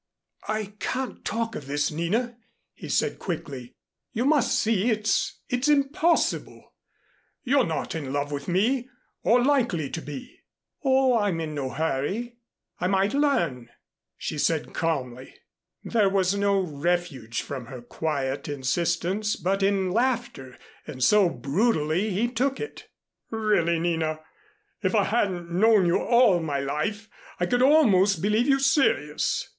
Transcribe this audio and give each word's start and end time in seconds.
"I 0.47 0.73
can't 0.79 1.23
talk 1.23 1.53
of 1.55 1.67
this, 1.67 1.91
Nina," 1.91 2.35
he 2.73 2.89
said 2.89 3.19
quickly. 3.19 3.75
"You 4.13 4.25
must 4.25 4.59
see 4.59 4.89
it's 4.89 5.39
it's 5.47 5.67
impossible. 5.67 6.73
You're 7.43 7.67
not 7.67 7.93
in 7.93 8.11
love 8.11 8.31
with 8.31 8.47
me 8.47 8.89
or 9.21 9.43
likely 9.43 9.91
to 9.91 10.01
be" 10.01 10.39
"Oh, 10.83 11.19
I'm 11.19 11.39
in 11.39 11.53
no 11.53 11.69
hurry. 11.69 12.37
I 12.79 12.87
might 12.87 13.13
learn," 13.13 13.69
she 14.17 14.39
said 14.39 14.73
calmly. 14.73 15.35
There 15.83 16.09
was 16.09 16.33
no 16.33 16.59
refuge 16.59 17.43
from 17.43 17.67
her 17.67 17.83
quiet 17.83 18.47
insistence 18.49 19.35
but 19.35 19.61
in 19.61 19.91
laughter, 19.91 20.57
and 20.87 21.03
so, 21.03 21.29
brutally, 21.29 22.09
he 22.09 22.27
took 22.27 22.59
it. 22.59 22.87
"Really, 23.29 23.77
Nina, 23.77 24.21
if 24.81 24.95
I 24.95 25.03
hadn't 25.03 25.51
known 25.51 25.85
you 25.85 25.99
all 26.01 26.39
my 26.39 26.59
life, 26.59 27.07
I 27.39 27.45
could 27.45 27.61
almost 27.61 28.19
believe 28.19 28.47
you 28.47 28.59
serious." 28.59 29.47